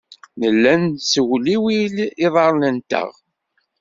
[0.39, 1.95] Nella nessewliwil
[2.25, 3.09] iḍarren-nteɣ.